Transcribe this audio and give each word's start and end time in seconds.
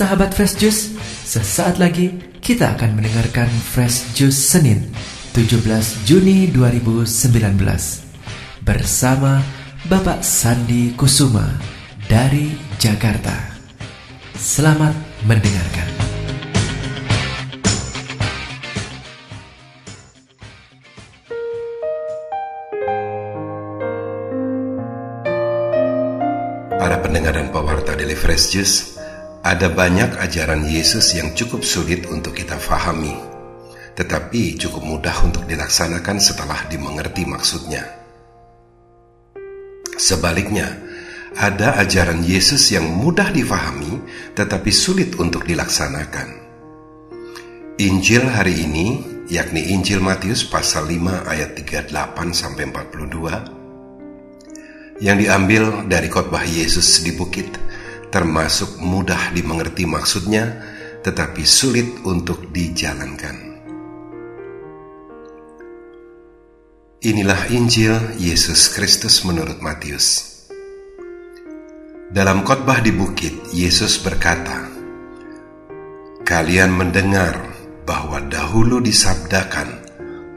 Sahabat 0.00 0.32
Fresh 0.32 0.56
Juice, 0.60 0.96
sesaat 1.28 1.76
lagi 1.76 2.16
kita 2.40 2.76
akan 2.76 3.00
mendengarkan 3.00 3.48
Fresh 3.48 4.16
Juice 4.16 4.36
Senin 4.36 4.88
17 5.32 5.64
Juni 6.08 6.48
2019 6.52 8.64
bersama 8.64 9.59
Bapak 9.88 10.20
Sandi 10.20 10.92
Kusuma 10.92 11.56
dari 12.04 12.52
Jakarta. 12.76 13.32
Selamat 14.36 14.92
mendengarkan. 15.24 15.88
Para 26.76 27.00
pendengar 27.00 27.40
dan 27.40 27.48
pewarta 27.48 27.96
Daily 27.96 28.12
Fresh 28.12 28.52
Juice, 28.52 29.00
ada 29.40 29.72
banyak 29.72 30.12
ajaran 30.20 30.68
Yesus 30.68 31.16
yang 31.16 31.32
cukup 31.32 31.64
sulit 31.64 32.04
untuk 32.12 32.36
kita 32.36 32.60
fahami, 32.60 33.16
tetapi 33.96 34.60
cukup 34.60 34.84
mudah 34.84 35.16
untuk 35.24 35.48
dilaksanakan 35.48 36.20
setelah 36.20 36.68
dimengerti 36.68 37.24
maksudnya. 37.24 37.99
Sebaliknya, 40.00 40.80
ada 41.36 41.76
ajaran 41.76 42.24
Yesus 42.24 42.72
yang 42.72 42.88
mudah 42.88 43.28
difahami 43.28 44.00
tetapi 44.32 44.72
sulit 44.72 45.20
untuk 45.20 45.44
dilaksanakan. 45.44 46.40
Injil 47.76 48.24
hari 48.24 48.64
ini, 48.64 49.04
yakni 49.28 49.76
Injil 49.76 50.00
Matius 50.00 50.48
pasal 50.48 50.88
5 50.88 51.28
ayat 51.28 51.52
38 51.52 51.92
sampai 52.32 52.64
42 52.72 55.04
yang 55.04 55.16
diambil 55.16 55.88
dari 55.88 56.12
khotbah 56.12 56.44
Yesus 56.44 57.00
di 57.04 57.16
bukit 57.16 57.56
termasuk 58.10 58.82
mudah 58.82 59.30
dimengerti 59.32 59.86
maksudnya, 59.86 60.60
tetapi 61.06 61.46
sulit 61.46 62.02
untuk 62.04 62.50
dijalankan. 62.50 63.49
Inilah 67.00 67.48
Injil 67.48 68.20
Yesus 68.20 68.76
Kristus 68.76 69.24
menurut 69.24 69.64
Matius. 69.64 70.36
Dalam 72.12 72.44
khotbah 72.44 72.84
di 72.84 72.92
bukit, 72.92 73.56
Yesus 73.56 74.04
berkata, 74.04 74.68
"Kalian 76.28 76.68
mendengar 76.68 77.40
bahwa 77.88 78.20
dahulu 78.28 78.84
disabdakan, 78.84 79.80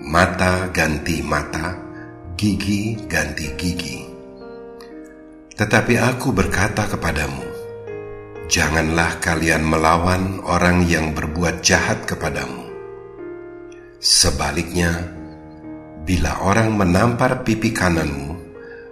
mata 0.08 0.72
ganti 0.72 1.20
mata, 1.20 1.75
gigi 2.39 2.95
ganti 3.11 3.52
gigi. 3.59 4.00
Tetapi 5.59 6.00
aku 6.00 6.31
berkata 6.31 6.88
kepadamu, 6.88 7.44
janganlah 8.48 9.20
kalian 9.20 9.67
melawan 9.67 10.39
orang 10.48 10.88
yang 10.88 11.11
berbuat 11.11 11.59
jahat 11.59 12.08
kepadamu. 12.08 12.72
Sebaliknya, 14.00 15.22
bila 16.03 16.43
orang 16.43 16.75
menampar 16.75 17.47
pipi 17.47 17.71
kananmu, 17.71 18.35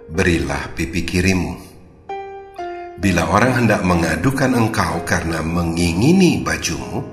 berilah 0.08 0.72
pipi 0.72 1.04
kirimu. 1.04 1.60
Bila 2.96 3.28
orang 3.28 3.64
hendak 3.64 3.84
mengadukan 3.84 4.56
engkau 4.56 5.04
karena 5.04 5.44
mengingini 5.44 6.40
bajumu, 6.40 7.04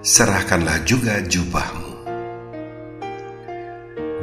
serahkanlah 0.00 0.80
juga 0.88 1.20
jubahmu. 1.20 1.92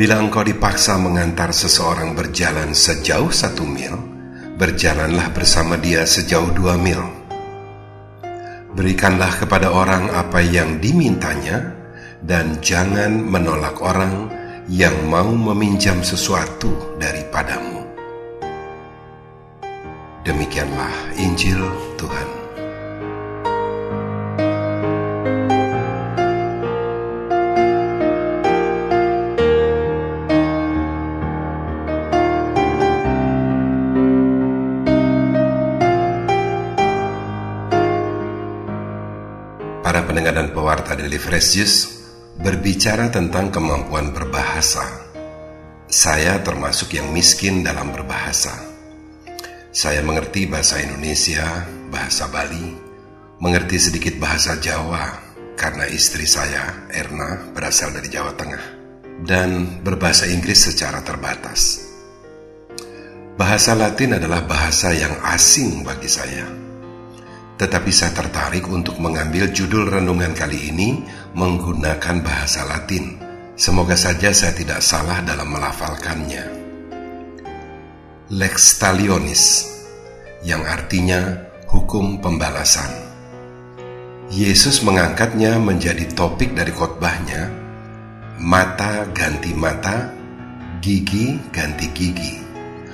Bila 0.01 0.18
engkau 0.18 0.41
dipaksa 0.41 0.97
mengantar 0.97 1.53
seseorang 1.53 2.18
berjalan 2.18 2.73
sejauh 2.73 3.29
satu 3.29 3.69
mil, 3.69 3.94
berjalanlah 4.57 5.29
bersama 5.29 5.78
dia 5.78 6.09
sejauh 6.09 6.50
dua 6.57 6.73
mil. 6.73 7.06
Berikanlah 8.73 9.29
kepada 9.38 9.69
orang 9.69 10.09
apa 10.09 10.41
yang 10.41 10.81
dimintanya, 10.81 11.78
dan 12.25 12.57
jangan 12.66 13.13
menolak 13.29 13.78
orang 13.78 14.38
yang 14.68 14.96
mau 15.08 15.31
meminjam 15.31 16.03
sesuatu 16.03 16.97
daripadamu. 17.00 17.86
Demikianlah 20.25 21.16
Injil 21.16 21.64
Tuhan. 21.96 22.30
Para 39.80 40.06
pendengar 40.06 40.38
dan 40.38 40.53
pewarta 40.53 40.94
dari 40.94 41.18
Fresh 41.18 41.50
Juice 41.58 41.99
berbicara 42.39 43.11
tentang 43.11 43.51
kemampuan 43.51 44.16
berbahasa. 44.16 45.11
Saya 45.91 46.39
termasuk 46.39 46.95
yang 46.95 47.11
miskin 47.11 47.67
dalam 47.67 47.91
berbahasa. 47.91 48.55
Saya 49.75 50.00
mengerti 50.00 50.47
bahasa 50.47 50.79
Indonesia, 50.79 51.67
bahasa 51.91 52.31
Bali, 52.31 52.79
mengerti 53.44 53.75
sedikit 53.91 54.16
bahasa 54.23 54.55
Jawa 54.55 55.19
karena 55.59 55.83
istri 55.91 56.23
saya, 56.23 56.88
Erna, 56.95 57.51
berasal 57.51 57.91
dari 57.91 58.07
Jawa 58.07 58.31
Tengah, 58.39 58.66
dan 59.27 59.83
berbahasa 59.83 60.31
Inggris 60.31 60.63
secara 60.63 61.03
terbatas. 61.03 61.91
Bahasa 63.35 63.75
Latin 63.75 64.16
adalah 64.16 64.47
bahasa 64.47 64.95
yang 64.95 65.11
asing 65.27 65.83
bagi 65.83 66.07
saya 66.07 66.69
tetapi 67.59 67.92
saya 67.92 68.16
tertarik 68.16 68.72
untuk 68.72 69.03
mengambil 69.03 69.52
judul 69.52 69.92
renungan 69.92 70.31
kali 70.31 70.72
ini 70.72 71.03
menggunakan 71.36 72.24
bahasa 72.24 72.64
Latin. 72.64 73.20
Semoga 73.59 74.00
saja 74.00 74.31
saya 74.31 74.56
tidak 74.56 74.80
salah 74.80 75.20
dalam 75.20 75.52
melafalkannya. 75.52 76.48
Lex 78.31 78.80
talionis, 78.80 79.68
yang 80.48 80.64
artinya 80.64 81.36
hukum 81.68 82.24
pembalasan. 82.24 82.88
Yesus 84.31 84.80
mengangkatnya 84.88 85.59
menjadi 85.59 86.08
topik 86.16 86.56
dari 86.56 86.72
khotbahnya, 86.72 87.52
mata 88.40 89.03
ganti 89.12 89.52
mata, 89.52 90.08
gigi 90.80 91.36
ganti 91.52 91.92
gigi, 91.92 92.40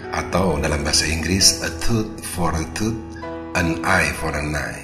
atau 0.10 0.58
dalam 0.58 0.82
bahasa 0.82 1.06
Inggris 1.06 1.62
a 1.62 1.70
tooth 1.78 2.10
for 2.26 2.50
a 2.56 2.66
tooth, 2.74 2.98
an 3.56 3.80
eye 3.88 4.12
for 4.12 4.36
an 4.36 4.52
eye. 4.52 4.84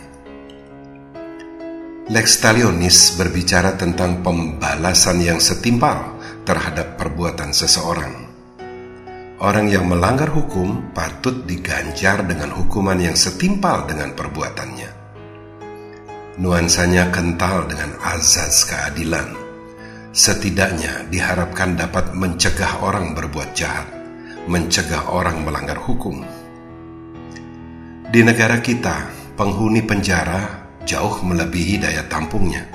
Lex 2.08 2.40
talionis 2.40 3.20
berbicara 3.20 3.76
tentang 3.76 4.24
pembalasan 4.24 5.20
yang 5.20 5.44
setimpal 5.44 6.16
terhadap 6.48 6.96
perbuatan 6.96 7.52
seseorang. 7.52 8.32
Orang 9.44 9.68
yang 9.68 9.92
melanggar 9.92 10.32
hukum 10.32 10.96
patut 10.96 11.44
diganjar 11.44 12.24
dengan 12.24 12.56
hukuman 12.56 12.96
yang 12.96 13.18
setimpal 13.20 13.84
dengan 13.92 14.16
perbuatannya. 14.16 14.92
Nuansanya 16.40 17.12
kental 17.12 17.68
dengan 17.68 18.00
azaz 18.00 18.64
keadilan. 18.72 19.36
Setidaknya 20.16 21.12
diharapkan 21.12 21.76
dapat 21.76 22.16
mencegah 22.16 22.80
orang 22.84 23.16
berbuat 23.16 23.52
jahat, 23.52 23.88
mencegah 24.48 25.12
orang 25.12 25.44
melanggar 25.44 25.80
hukum 25.80 26.24
di 28.12 28.28
negara 28.28 28.60
kita, 28.60 29.08
penghuni 29.40 29.88
penjara 29.88 30.68
jauh 30.84 31.24
melebihi 31.24 31.80
daya 31.80 32.04
tampungnya. 32.12 32.68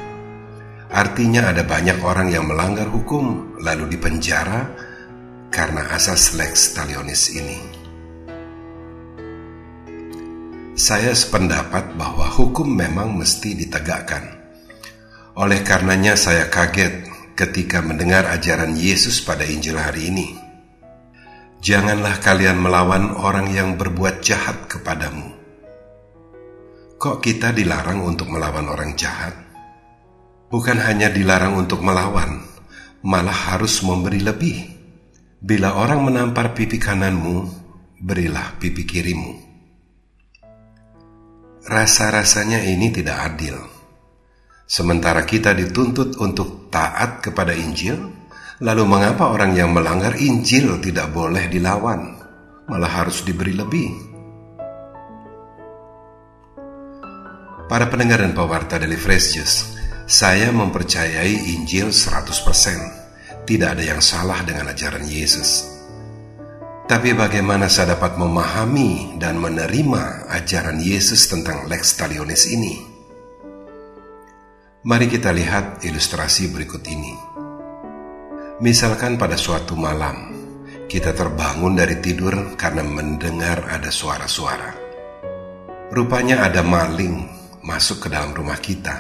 Artinya 0.88 1.52
ada 1.52 1.60
banyak 1.60 2.00
orang 2.00 2.32
yang 2.32 2.48
melanggar 2.48 2.88
hukum 2.88 3.52
lalu 3.60 3.92
dipenjara 3.92 4.64
karena 5.52 5.92
asas 5.92 6.32
lex 6.40 6.72
talionis 6.72 7.36
ini. 7.36 7.60
Saya 10.72 11.12
sependapat 11.12 12.00
bahwa 12.00 12.32
hukum 12.32 12.72
memang 12.72 13.12
mesti 13.12 13.52
ditegakkan. 13.52 14.40
Oleh 15.36 15.60
karenanya 15.60 16.16
saya 16.16 16.48
kaget 16.48 17.12
ketika 17.36 17.84
mendengar 17.84 18.24
ajaran 18.32 18.72
Yesus 18.72 19.20
pada 19.20 19.44
Injil 19.44 19.76
hari 19.76 20.08
ini. 20.08 20.45
Janganlah 21.66 22.22
kalian 22.22 22.62
melawan 22.62 23.10
orang 23.18 23.50
yang 23.50 23.74
berbuat 23.74 24.22
jahat 24.22 24.70
kepadamu. 24.70 25.34
Kok 26.94 27.18
kita 27.18 27.50
dilarang 27.50 28.06
untuk 28.06 28.30
melawan 28.30 28.70
orang 28.70 28.94
jahat? 28.94 29.34
Bukan 30.46 30.78
hanya 30.78 31.10
dilarang 31.10 31.58
untuk 31.58 31.82
melawan, 31.82 32.38
malah 33.02 33.34
harus 33.50 33.82
memberi 33.82 34.22
lebih. 34.22 34.62
Bila 35.42 35.74
orang 35.74 36.06
menampar 36.06 36.54
pipi 36.54 36.78
kananmu, 36.78 37.50
berilah 37.98 38.54
pipi 38.62 38.86
kirimu. 38.86 39.34
rasa-rasanya 41.66 42.62
ini 42.62 42.94
tidak 42.94 43.26
adil. 43.26 43.58
Sementara 44.70 45.26
kita 45.26 45.50
dituntut 45.50 46.14
untuk 46.22 46.70
taat 46.70 47.26
kepada 47.26 47.50
Injil, 47.58 48.25
lalu 48.60 48.84
mengapa 48.88 49.28
orang 49.28 49.52
yang 49.52 49.76
melanggar 49.76 50.16
Injil 50.16 50.80
tidak 50.80 51.12
boleh 51.12 51.44
dilawan, 51.52 52.16
malah 52.68 52.92
harus 53.04 53.20
diberi 53.20 53.52
lebih? 53.52 53.90
Para 57.66 57.90
pendengar 57.90 58.22
dan 58.22 58.32
pewarta 58.32 58.78
dari 58.78 58.94
Fresh 58.94 59.26
Juice, 59.34 59.58
saya 60.06 60.54
mempercayai 60.54 61.58
Injil 61.58 61.90
100%. 61.90 63.42
Tidak 63.46 63.68
ada 63.78 63.82
yang 63.82 64.02
salah 64.02 64.42
dengan 64.42 64.70
ajaran 64.70 65.06
Yesus. 65.06 65.66
Tapi 66.86 67.14
bagaimana 67.14 67.66
saya 67.66 67.98
dapat 67.98 68.14
memahami 68.14 69.18
dan 69.18 69.38
menerima 69.42 70.30
ajaran 70.30 70.78
Yesus 70.78 71.26
tentang 71.26 71.66
Lex 71.66 71.98
Talionis 71.98 72.46
ini? 72.46 72.74
Mari 74.86 75.06
kita 75.10 75.34
lihat 75.34 75.82
ilustrasi 75.82 76.54
berikut 76.54 76.86
ini. 76.86 77.35
Misalkan 78.56 79.20
pada 79.20 79.36
suatu 79.36 79.76
malam, 79.76 80.32
kita 80.88 81.12
terbangun 81.12 81.76
dari 81.76 82.00
tidur 82.00 82.56
karena 82.56 82.80
mendengar 82.80 83.68
ada 83.68 83.92
suara-suara. 83.92 84.72
Rupanya 85.92 86.40
ada 86.40 86.64
maling 86.64 87.20
masuk 87.60 88.08
ke 88.08 88.08
dalam 88.08 88.32
rumah 88.32 88.56
kita. 88.56 88.96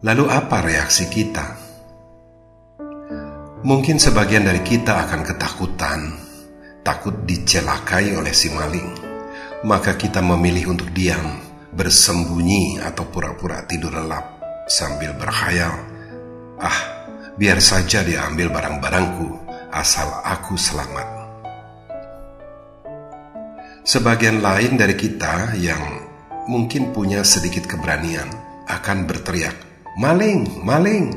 Lalu 0.00 0.24
apa 0.32 0.56
reaksi 0.64 1.04
kita? 1.12 1.46
Mungkin 3.60 4.00
sebagian 4.00 4.48
dari 4.48 4.64
kita 4.64 5.04
akan 5.04 5.20
ketakutan, 5.20 6.00
takut 6.80 7.28
dicelakai 7.28 8.16
oleh 8.16 8.32
si 8.32 8.48
maling. 8.48 8.88
Maka 9.68 10.00
kita 10.00 10.24
memilih 10.24 10.72
untuk 10.72 10.88
diam, 10.96 11.44
bersembunyi 11.76 12.80
atau 12.80 13.04
pura-pura 13.04 13.68
tidur 13.68 13.92
lelap 13.92 14.40
sambil 14.64 15.12
berkhayal, 15.12 15.76
"Ah, 16.56 17.04
biar 17.34 17.58
saja 17.58 18.02
diambil 18.06 18.50
barang-barangku, 18.50 19.28
asal 19.74 20.10
aku 20.22 20.54
selamat." 20.58 21.08
Sebagian 23.84 24.40
lain 24.40 24.80
dari 24.80 24.96
kita 24.96 25.52
yang 25.60 25.82
mungkin 26.48 26.96
punya 26.96 27.20
sedikit 27.20 27.68
keberanian 27.68 28.32
akan 28.64 29.04
berteriak, 29.04 29.56
"Maling, 30.00 30.64
maling!" 30.64 31.12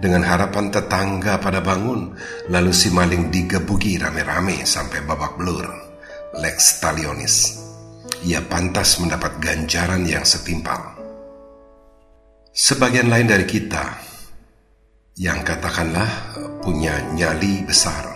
dengan 0.00 0.24
harapan 0.24 0.68
tetangga 0.68 1.40
pada 1.40 1.64
bangun, 1.64 2.16
lalu 2.48 2.72
si 2.72 2.92
maling 2.92 3.32
digebuki 3.32 3.96
rame-rame 4.00 4.64
sampai 4.64 5.04
babak 5.04 5.36
belur. 5.36 5.68
Lex 6.40 6.80
Talionis. 6.80 7.56
Ia 8.24 8.44
pantas 8.44 9.00
mendapat 9.00 9.40
ganjaran 9.40 10.04
yang 10.04 10.22
setimpal. 10.22 10.96
Sebagian 12.52 13.08
lain 13.08 13.26
dari 13.26 13.48
kita 13.48 14.09
yang 15.18 15.42
katakanlah 15.42 16.06
punya 16.62 17.02
nyali 17.18 17.66
besar 17.66 18.06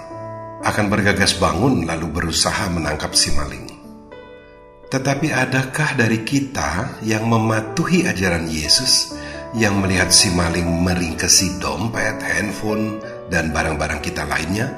akan 0.63 0.87
bergagas 0.87 1.37
bangun 1.37 1.85
lalu 1.85 2.07
berusaha 2.09 2.71
menangkap 2.71 3.13
si 3.19 3.35
maling. 3.35 3.67
Tetapi 4.89 5.29
adakah 5.35 5.99
dari 5.99 6.23
kita 6.23 7.03
yang 7.03 7.27
mematuhi 7.27 8.07
ajaran 8.07 8.47
Yesus 8.47 9.11
yang 9.59 9.83
melihat 9.83 10.15
si 10.15 10.31
maling 10.31 10.67
meringkesi 10.67 11.59
dompet, 11.59 12.23
handphone, 12.23 13.03
dan 13.27 13.51
barang-barang 13.51 13.99
kita 13.99 14.23
lainnya, 14.27 14.71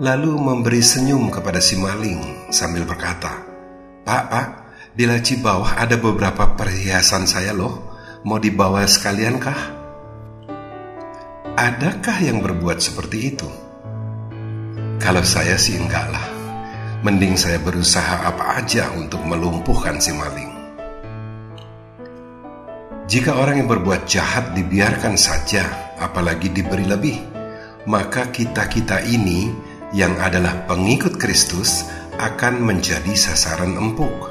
lalu 0.00 0.40
memberi 0.40 0.80
senyum 0.80 1.28
kepada 1.28 1.60
si 1.60 1.76
maling 1.76 2.48
sambil 2.48 2.88
berkata, 2.88 3.44
Pak, 4.08 4.24
Pak, 4.32 4.46
di 4.96 5.04
laci 5.04 5.38
bawah 5.38 5.76
ada 5.76 6.00
beberapa 6.00 6.56
perhiasan 6.56 7.28
saya 7.28 7.52
loh 7.52 7.92
mau 8.24 8.40
dibawa 8.40 8.88
sekalian 8.88 9.36
kah? 9.38 9.77
Adakah 11.58 12.22
yang 12.22 12.38
berbuat 12.38 12.78
seperti 12.78 13.34
itu? 13.34 13.50
Kalau 15.02 15.26
saya 15.26 15.58
sih 15.58 15.74
enggak 15.74 16.06
lah. 16.06 16.26
Mending 17.02 17.34
saya 17.34 17.58
berusaha 17.58 18.30
apa 18.30 18.62
aja 18.62 18.94
untuk 18.94 19.26
melumpuhkan 19.26 19.98
si 19.98 20.14
maling. 20.14 20.54
Jika 23.10 23.42
orang 23.42 23.58
yang 23.58 23.66
berbuat 23.74 24.06
jahat 24.06 24.54
dibiarkan 24.54 25.18
saja, 25.18 25.66
apalagi 25.98 26.54
diberi 26.54 26.86
lebih, 26.86 27.18
maka 27.90 28.30
kita-kita 28.30 29.02
ini 29.10 29.50
yang 29.90 30.14
adalah 30.14 30.62
pengikut 30.62 31.18
Kristus 31.18 31.82
akan 32.22 32.62
menjadi 32.62 33.18
sasaran 33.18 33.74
empuk. 33.74 34.30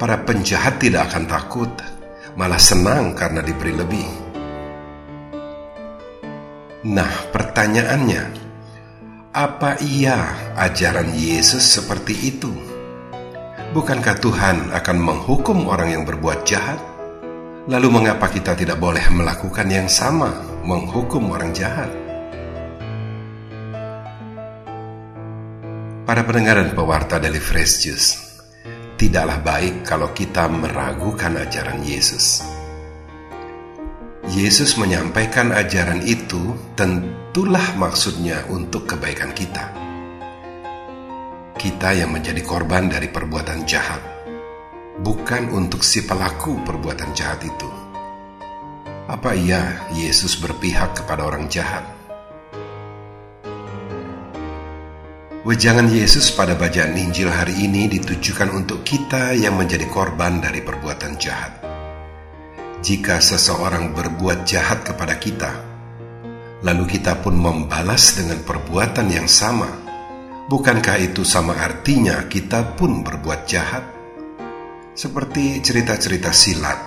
Para 0.00 0.24
penjahat 0.24 0.80
tidak 0.80 1.12
akan 1.12 1.28
takut 1.28 1.72
malah 2.40 2.56
senang 2.56 3.12
karena 3.12 3.44
diberi 3.44 3.76
lebih. 3.76 4.21
Nah, 6.82 7.30
pertanyaannya, 7.30 8.22
apa 9.30 9.78
iya 9.86 10.34
ajaran 10.58 11.14
Yesus 11.14 11.78
seperti 11.78 12.10
itu? 12.26 12.50
Bukankah 13.70 14.18
Tuhan 14.18 14.74
akan 14.74 14.96
menghukum 14.98 15.70
orang 15.70 15.94
yang 15.94 16.02
berbuat 16.02 16.42
jahat? 16.42 16.82
Lalu, 17.70 17.86
mengapa 17.86 18.26
kita 18.26 18.58
tidak 18.58 18.82
boleh 18.82 19.06
melakukan 19.14 19.70
yang 19.70 19.86
sama, 19.86 20.34
menghukum 20.66 21.30
orang 21.30 21.54
jahat? 21.54 21.86
Para 26.02 26.26
pendengar 26.26 26.66
dan 26.66 26.74
pewarta 26.74 27.22
dari 27.22 27.38
Fresh 27.38 27.74
Juice, 27.86 28.10
tidaklah 28.98 29.38
baik 29.38 29.86
kalau 29.86 30.10
kita 30.10 30.50
meragukan 30.50 31.46
ajaran 31.46 31.78
Yesus. 31.86 32.51
Yesus 34.32 34.80
menyampaikan 34.80 35.52
ajaran 35.52 36.00
itu 36.08 36.56
tentulah 36.72 37.76
maksudnya 37.76 38.48
untuk 38.48 38.88
kebaikan 38.88 39.36
kita. 39.36 39.68
Kita 41.52 41.92
yang 41.92 42.16
menjadi 42.16 42.40
korban 42.40 42.88
dari 42.88 43.12
perbuatan 43.12 43.68
jahat, 43.68 44.00
bukan 45.04 45.52
untuk 45.52 45.84
si 45.84 46.08
pelaku 46.08 46.64
perbuatan 46.64 47.12
jahat 47.12 47.44
itu. 47.44 47.68
Apa 49.04 49.36
iya 49.36 49.84
Yesus 49.92 50.40
berpihak 50.40 50.96
kepada 51.04 51.28
orang 51.28 51.52
jahat? 51.52 51.84
Wejangan 55.44 55.92
Yesus 55.92 56.32
pada 56.32 56.56
bacaan 56.56 56.96
Injil 56.96 57.28
hari 57.28 57.68
ini 57.68 57.84
ditujukan 57.84 58.48
untuk 58.48 58.80
kita 58.80 59.36
yang 59.36 59.60
menjadi 59.60 59.84
korban 59.92 60.40
dari 60.40 60.64
perbuatan 60.64 61.20
jahat. 61.20 61.71
Jika 62.82 63.22
seseorang 63.22 63.94
berbuat 63.94 64.42
jahat 64.42 64.82
kepada 64.82 65.14
kita, 65.14 65.54
lalu 66.66 66.98
kita 66.98 67.14
pun 67.22 67.38
membalas 67.38 68.18
dengan 68.18 68.42
perbuatan 68.42 69.06
yang 69.06 69.30
sama, 69.30 69.70
bukankah 70.50 70.98
itu 70.98 71.22
sama 71.22 71.54
artinya 71.62 72.26
kita 72.26 72.74
pun 72.74 73.06
berbuat 73.06 73.46
jahat? 73.46 73.86
Seperti 74.98 75.62
cerita-cerita 75.62 76.34
silat, 76.34 76.82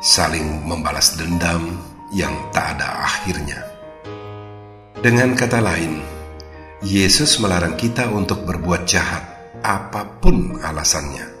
saling 0.00 0.64
membalas 0.64 1.12
dendam 1.20 1.76
yang 2.16 2.32
tak 2.48 2.80
ada 2.80 3.04
akhirnya. 3.04 3.60
Dengan 4.96 5.36
kata 5.36 5.60
lain, 5.60 6.00
Yesus 6.80 7.36
melarang 7.36 7.76
kita 7.76 8.08
untuk 8.08 8.48
berbuat 8.48 8.88
jahat, 8.88 9.28
apa 9.60 10.08
pun 10.24 10.56
alasannya. 10.56 11.31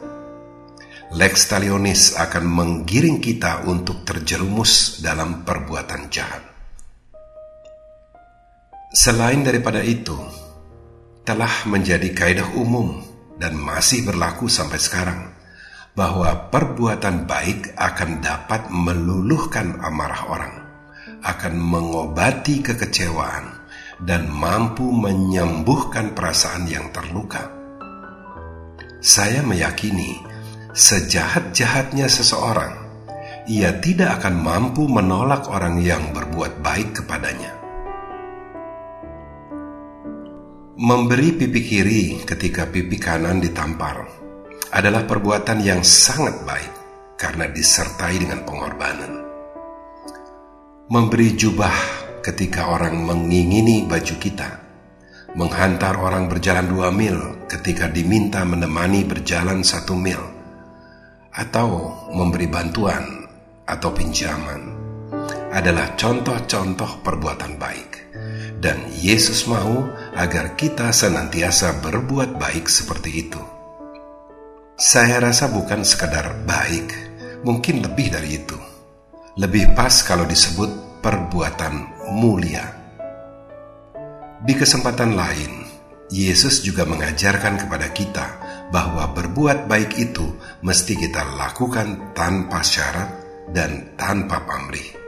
Lex 1.12 1.44
talionis 1.44 2.16
akan 2.16 2.48
menggiring 2.48 3.20
kita 3.20 3.68
untuk 3.68 4.00
terjerumus 4.00 5.04
dalam 5.04 5.44
perbuatan 5.44 6.08
jahat. 6.08 6.40
Selain 8.96 9.44
daripada 9.44 9.84
itu, 9.84 10.16
telah 11.20 11.68
menjadi 11.68 12.08
kaidah 12.16 12.56
umum 12.56 13.04
dan 13.36 13.52
masih 13.60 14.08
berlaku 14.08 14.48
sampai 14.48 14.80
sekarang 14.80 15.20
bahwa 15.92 16.48
perbuatan 16.48 17.28
baik 17.28 17.76
akan 17.76 18.24
dapat 18.24 18.72
meluluhkan 18.72 19.84
amarah 19.84 20.22
orang, 20.32 20.54
akan 21.28 21.54
mengobati 21.60 22.64
kekecewaan, 22.64 23.52
dan 24.00 24.32
mampu 24.32 24.88
menyembuhkan 24.88 26.16
perasaan 26.16 26.64
yang 26.64 26.88
terluka. 26.88 27.52
Saya 29.04 29.44
meyakini, 29.44 30.31
sejahat-jahatnya 30.72 32.08
seseorang, 32.08 32.72
ia 33.44 33.76
tidak 33.84 34.20
akan 34.20 34.40
mampu 34.40 34.88
menolak 34.88 35.44
orang 35.52 35.76
yang 35.84 36.00
berbuat 36.16 36.64
baik 36.64 36.96
kepadanya. 36.96 37.52
Memberi 40.80 41.36
pipi 41.36 41.60
kiri 41.60 42.04
ketika 42.24 42.64
pipi 42.66 42.96
kanan 42.96 43.38
ditampar 43.44 44.08
adalah 44.72 45.04
perbuatan 45.04 45.60
yang 45.60 45.84
sangat 45.84 46.40
baik 46.48 46.72
karena 47.20 47.52
disertai 47.52 48.16
dengan 48.16 48.40
pengorbanan. 48.48 49.12
Memberi 50.88 51.36
jubah 51.36 51.76
ketika 52.24 52.72
orang 52.72 52.96
mengingini 53.04 53.84
baju 53.84 54.16
kita, 54.16 54.50
menghantar 55.36 56.00
orang 56.00 56.32
berjalan 56.32 56.64
dua 56.64 56.88
mil 56.88 57.44
ketika 57.46 57.92
diminta 57.92 58.42
menemani 58.42 59.04
berjalan 59.04 59.60
satu 59.62 59.94
mil, 59.94 60.31
atau 61.32 61.96
memberi 62.12 62.44
bantuan 62.44 63.24
atau 63.64 63.88
pinjaman 63.88 64.68
adalah 65.52 65.96
contoh-contoh 65.96 67.00
perbuatan 67.00 67.56
baik. 67.56 67.90
Dan 68.62 68.78
Yesus 68.94 69.50
mau 69.50 69.90
agar 70.14 70.54
kita 70.54 70.94
senantiasa 70.94 71.82
berbuat 71.82 72.38
baik 72.38 72.70
seperti 72.70 73.10
itu. 73.26 73.42
Saya 74.78 75.18
rasa 75.18 75.50
bukan 75.50 75.82
sekadar 75.82 76.46
baik, 76.46 76.88
mungkin 77.42 77.82
lebih 77.82 78.14
dari 78.14 78.38
itu. 78.38 78.58
Lebih 79.34 79.74
pas 79.74 80.04
kalau 80.06 80.28
disebut 80.28 81.02
perbuatan 81.02 82.06
mulia. 82.14 82.64
Di 84.42 84.54
kesempatan 84.54 85.18
lain, 85.18 85.66
Yesus 86.12 86.62
juga 86.62 86.86
mengajarkan 86.86 87.66
kepada 87.66 87.88
kita 87.90 88.26
bahwa 88.72 89.12
berbuat 89.12 89.68
baik 89.68 90.00
itu 90.00 90.32
mesti 90.64 90.96
kita 90.96 91.36
lakukan 91.36 92.16
tanpa 92.16 92.64
syarat 92.64 93.10
dan 93.52 93.92
tanpa 94.00 94.48
pamrih 94.48 95.02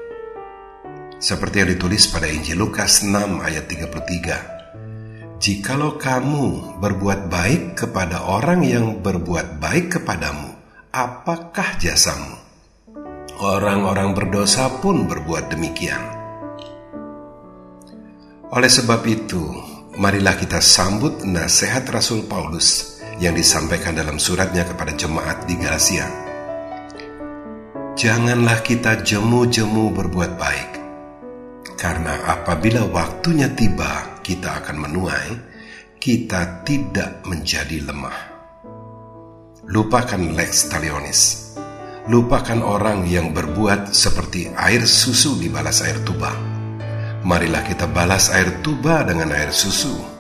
seperti 1.25 1.65
yang 1.65 1.73
ditulis 1.73 2.05
pada 2.13 2.29
Injil 2.29 2.61
Lukas 2.61 3.01
6 3.01 3.41
ayat 3.41 3.65
33. 3.65 5.41
Jikalau 5.41 5.97
kamu 5.97 6.77
berbuat 6.85 7.33
baik 7.33 7.81
kepada 7.81 8.29
orang 8.29 8.61
yang 8.61 9.01
berbuat 9.01 9.57
baik 9.57 9.97
kepadamu, 9.97 10.53
apakah 10.93 11.81
jasamu? 11.81 12.37
Orang-orang 13.41 14.13
berdosa 14.13 14.69
pun 14.85 15.09
berbuat 15.09 15.49
demikian. 15.49 16.05
Oleh 18.53 18.69
sebab 18.69 19.01
itu, 19.09 19.43
marilah 19.97 20.37
kita 20.37 20.61
sambut 20.61 21.25
nasihat 21.25 21.89
Rasul 21.89 22.29
Paulus 22.29 22.94
yang 23.19 23.35
disampaikan 23.35 23.95
dalam 23.95 24.19
suratnya 24.19 24.67
kepada 24.67 24.95
jemaat 24.95 25.47
di 25.47 25.55
Galatia. 25.59 26.07
Janganlah 27.95 28.59
kita 28.67 29.07
jemu-jemu 29.07 29.95
berbuat 29.95 30.33
baik, 30.35 30.71
karena 31.79 32.27
apabila 32.27 32.91
waktunya 32.91 33.47
tiba, 33.55 34.19
kita 34.19 34.59
akan 34.63 34.77
menuai, 34.89 35.31
kita 36.03 36.67
tidak 36.67 37.23
menjadi 37.25 37.87
lemah. 37.87 38.19
Lupakan 39.65 40.37
lex 40.37 40.69
talionis. 40.69 41.21
Lupakan 42.05 42.61
orang 42.61 43.09
yang 43.09 43.33
berbuat 43.33 43.97
seperti 43.97 44.53
air 44.53 44.85
susu 44.85 45.41
dibalas 45.41 45.81
air 45.81 46.05
tuba. 46.05 46.37
Marilah 47.25 47.65
kita 47.65 47.89
balas 47.89 48.29
air 48.29 48.61
tuba 48.61 49.01
dengan 49.09 49.33
air 49.33 49.49
susu. 49.49 50.14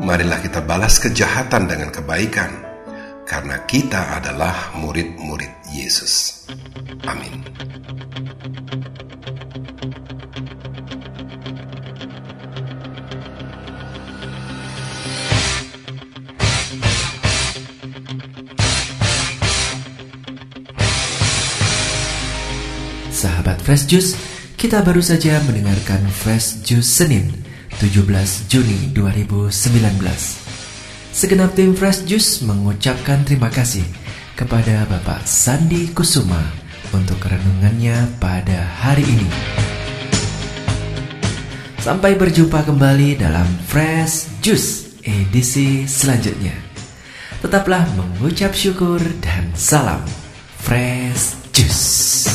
Marilah 0.00 0.40
kita 0.40 0.64
balas 0.64 0.96
kejahatan 0.96 1.68
dengan 1.68 1.92
kebaikan, 1.92 2.48
karena 3.28 3.60
kita 3.68 4.16
adalah 4.16 4.72
murid-murid 4.80 5.52
Yesus. 5.68 6.48
Amin. 7.04 7.44
Sahabat 23.12 23.60
Fresh 23.60 23.84
Juice, 23.92 24.16
kita 24.56 24.80
baru 24.80 25.04
saja 25.04 25.36
mendengarkan 25.44 26.00
Fresh 26.08 26.64
Juice 26.64 26.88
Senin 26.88 27.51
17 27.82 28.46
Juni 28.46 28.94
2019. 28.94 29.50
Segenap 31.10 31.50
tim 31.58 31.74
Fresh 31.74 32.06
Juice 32.06 32.46
mengucapkan 32.46 33.26
terima 33.26 33.50
kasih 33.50 33.82
kepada 34.38 34.86
Bapak 34.86 35.26
Sandi 35.26 35.90
Kusuma 35.90 36.38
untuk 36.94 37.18
renungannya 37.18 38.06
pada 38.22 38.62
hari 38.86 39.02
ini. 39.02 39.26
Sampai 41.82 42.14
berjumpa 42.14 42.62
kembali 42.62 43.18
dalam 43.18 43.50
Fresh 43.66 44.30
Juice 44.38 45.02
edisi 45.02 45.82
selanjutnya. 45.82 46.54
Tetaplah 47.42 47.82
mengucap 47.98 48.54
syukur 48.54 49.02
dan 49.18 49.50
salam 49.58 50.06
Fresh 50.62 51.34
Juice. 51.50 52.30